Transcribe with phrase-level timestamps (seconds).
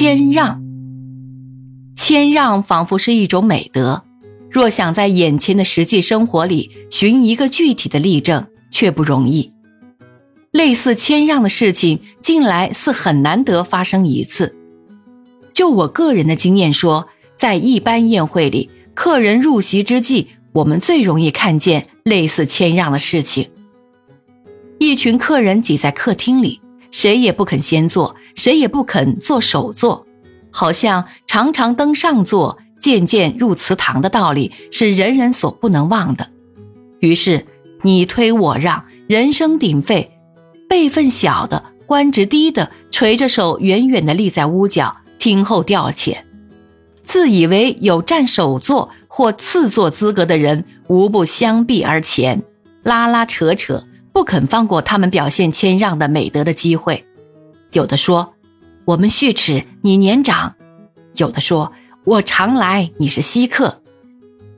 [0.00, 0.62] 谦让，
[1.96, 4.04] 谦让仿佛是一种美德。
[4.48, 9.50] 若想在眼前的实际生活里寻一个具体的例证，却不容易。
[10.52, 14.54] 类似谦让的事情，近来似很难得发生一次。
[15.52, 23.50] 就我个人的经验说，在一般宴会里，客人入席之际，我们最容易看见类似谦让的事情。
[24.78, 26.60] 一群客人挤在客厅里，
[26.92, 30.06] 谁也不肯先坐，谁也不肯坐首座，
[30.52, 36.28] 好像常常登上座，渐渐入祠堂的道理是人人所不能忘的。
[37.00, 37.44] 于是
[37.82, 40.12] 你推我让，人声鼎沸，
[40.68, 46.18] 辈分小的、官职低的，垂着手远远地立在屋角听候调遣，
[47.02, 52.40] 自以为有占首座或次座资格的人，无不相避而前，
[52.84, 53.82] 拉拉扯扯。
[54.12, 57.04] 不肯放过他们表现谦让的美德的机会，
[57.72, 58.34] 有的说
[58.86, 60.54] ：“我们续齿，你年长；
[61.16, 61.72] 有的说
[62.04, 63.80] ：“我常来，你是稀客；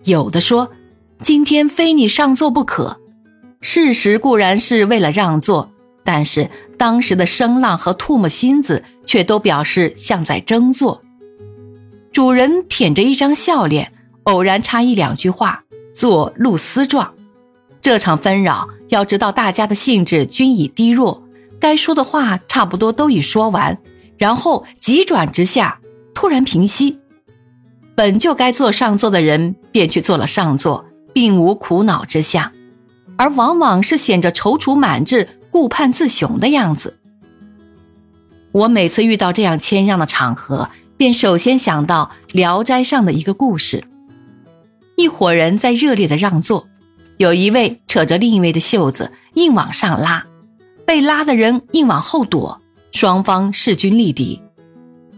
[0.04, 0.70] 有的说
[1.20, 3.00] ：“今天非你上座不可。”
[3.60, 5.70] 事实固然是为了让座，
[6.04, 11.02] 但是当时的声浪和唾沫星子却都表示像在争座。
[12.12, 15.64] 主人舔着一张笑脸，偶然插一两句话，
[15.94, 17.12] 做露丝状。
[17.82, 21.22] 这场纷扰，要知道大家的兴致均已低落，
[21.60, 23.78] 该说的话差不多都已说完，
[24.16, 25.78] 然后急转直下，
[26.14, 26.98] 突然平息。
[27.94, 32.50] 本就该坐上座的人便去坐了上座，并无苦恼之相，
[33.16, 36.98] 而往往是显着踌躇满志、顾盼自雄的样子。
[38.52, 43.84] 我每次遇到这样谦让的场合，便首先想到《聊斋》上的一个故事：
[44.96, 46.66] 一伙人在热烈的让座。
[47.18, 50.24] 有一位扯着另一位的袖子，硬往上拉，
[50.90, 52.60] 被拉的人硬往后躲，
[52.90, 54.42] 双方势均力敌。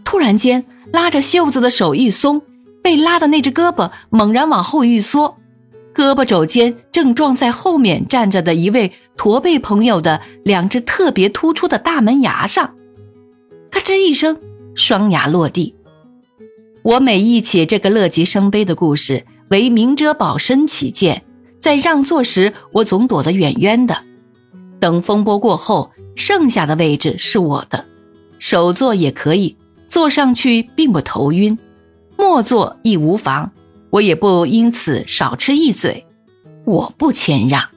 [0.05, 2.43] 突然间，拉着袖子的手一松，
[2.83, 5.35] 被拉的那只胳膊猛然往后一缩，
[5.91, 12.75] 胳膊肘间正撞在后面站着的一位驼背朋友的两只特别突出的大门牙上，
[13.71, 14.37] 咔吱一声，
[14.75, 15.73] 双牙落地。
[16.83, 21.23] 我每忆起这个乐极生悲的故事，为明哲保身起见。
[21.59, 24.03] 在让座时，我总躲得远远的。
[24.83, 27.85] 等风波过后，剩下的位置是我的，
[28.37, 29.55] 首座也可以，
[29.87, 31.55] 坐上去并不头晕；
[32.17, 33.49] 末座亦无妨，
[33.91, 36.05] 我也不因此少吃一嘴。
[36.65, 37.69] 我不谦让。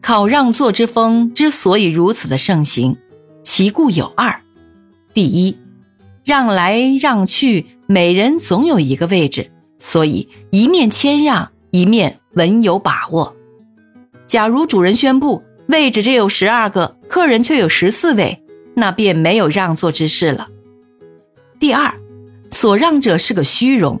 [0.00, 2.96] 考让座之风之所以如此的盛行，
[3.44, 4.40] 其故有二：
[5.14, 5.56] 第一，
[6.24, 9.48] 让来让去，每人总有一个位置，
[9.78, 12.18] 所以一面谦让，一面。
[12.34, 13.36] 稳有把握。
[14.26, 18.42] 假如主人宣布位置只有十二个，客人却有十四位，
[18.74, 20.48] 那便没有让座之事了。
[21.58, 21.94] 第二，
[22.50, 24.00] 所让者是个虚荣，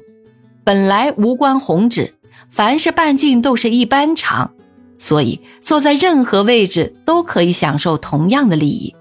[0.64, 2.14] 本来无关宏旨，
[2.48, 4.52] 凡是半径都是一般长，
[4.98, 8.94] 所以坐在任何位置都可以享受同样的利益。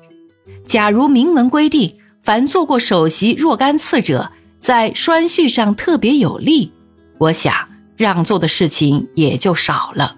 [0.66, 6.72] 假如明文规定，凡坐过首席若干次者，在栓序上特别有利，
[7.18, 7.68] 我想。
[7.97, 10.16] 让座的事情也就少了。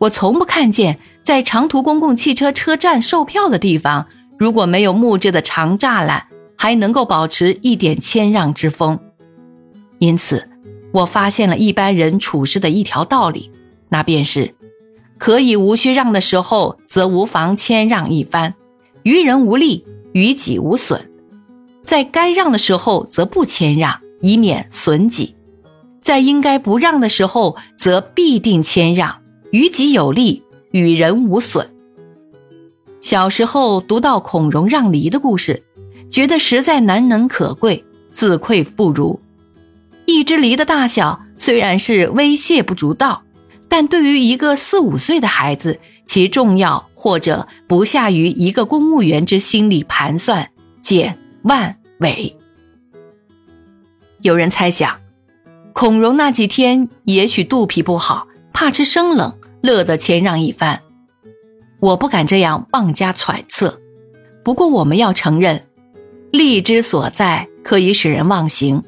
[0.00, 4.06] 我从不看见在长途公共汽车车站售票的地方，
[4.38, 8.96] 如果没有木质的长栅栏，还能够保持一点谦让之风。
[9.98, 10.48] 因此，
[10.92, 13.50] 我发现了一般人处事的一条道理，
[13.88, 14.54] 那便是：
[15.18, 18.54] 可以无需让的时候，则无妨谦让一番，
[19.02, 21.00] 于人无利，于己无损；
[21.82, 25.34] 在该让的时候，则不谦让，以免损己。
[26.00, 30.44] 在应该不让的时候，则必定谦让，于己有利，
[30.76, 31.68] 与人无损。
[33.00, 35.62] 小时候读到孔融让梨的故事，
[36.10, 39.18] 觉得实在难能可贵，自愧不如。
[40.04, 43.22] 一只梨的大小虽然是微谢不足道，
[43.68, 50.50] 但对于一个四五岁的孩子，其重要或者不下于一个公务员之心理盘算
[50.80, 52.36] 减万尾。
[54.20, 54.98] 有人猜想。
[55.72, 60.80] 孔融那几天也许肚皮不好，怕吃生冷，乐得谦让一番。
[61.80, 63.80] 我不敢这样妄加揣测。
[64.44, 65.66] 不过我们要承认，
[66.30, 68.82] 利之所在可以使人忘形，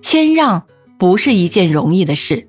[0.00, 0.62] 谦让
[0.96, 2.46] 不是一件容易的事。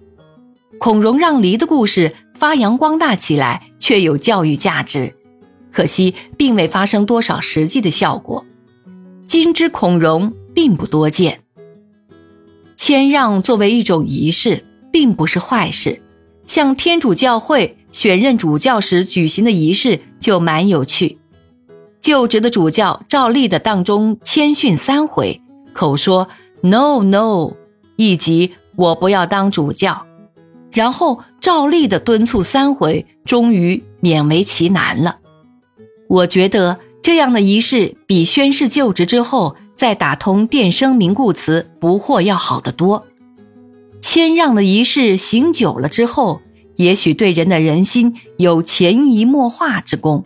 [0.78, 5.16] 孔融让梨的故事发扬光大起来，却有教育价值，
[5.72, 8.46] 可惜并未发生多少实际的效果。
[9.26, 11.42] 今之孔融并不多见。
[12.76, 16.00] 谦让作为一种仪式，并不是坏事。
[16.48, 21.20] 像天主教会选任主教时举行的仪式就蛮有趣。
[22.02, 25.42] 就职的主教照例的当中谦逊三回，
[25.74, 26.30] 口说
[26.62, 27.52] “no no”，
[27.98, 30.06] 以及“我不要当主教”，
[30.72, 35.18] 然后照例的敦促三回，终于勉为其难了。
[36.08, 43.06] 我觉得这样的仪式比宣誓就职之后再打通电声明故词不惑要好得多。
[44.00, 46.42] 谦让的仪式行久了之后，
[46.76, 50.24] 也许对人的人心有潜移默化之功，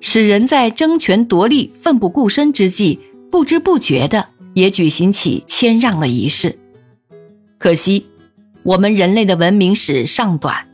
[0.00, 2.98] 使人在争权夺利、奋不顾身之际，
[3.30, 6.58] 不知不觉的也举行起谦让的仪式。
[7.58, 8.06] 可惜，
[8.62, 10.66] 我们人类的文明史尚短，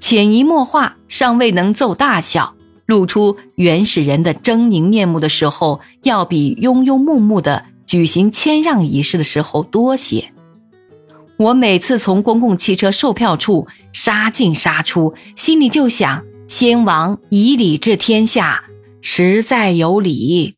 [0.00, 2.54] 潜移默化尚未能奏大效，
[2.86, 10.32] 露出原始人的狰狞面目的时候，要比庸庸木木的举行谦让仪式的时候多些。
[11.38, 18.64] 我每次从公共汽车售票处杀进杀出，心里就想：先王以礼治天下，
[19.00, 20.57] 实在有理。